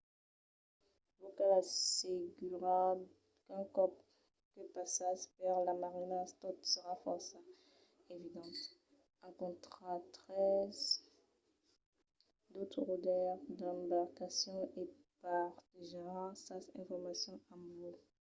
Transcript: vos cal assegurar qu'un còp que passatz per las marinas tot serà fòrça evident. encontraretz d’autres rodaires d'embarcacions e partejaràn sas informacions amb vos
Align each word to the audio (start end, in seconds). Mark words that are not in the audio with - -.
vos 1.17 1.33
cal 1.37 1.51
assegurar 1.61 2.91
qu'un 3.45 3.63
còp 3.77 3.93
que 4.51 4.61
passatz 4.75 5.21
per 5.37 5.55
las 5.67 5.79
marinas 5.83 6.29
tot 6.41 6.57
serà 6.71 6.93
fòrça 7.05 7.37
evident. 8.15 8.55
encontraretz 9.29 10.79
d’autres 12.51 12.81
rodaires 12.89 13.41
d'embarcacions 13.57 14.69
e 14.81 14.83
partejaràn 15.23 16.31
sas 16.45 16.63
informacions 16.81 17.41
amb 17.53 17.63
vos 17.79 17.99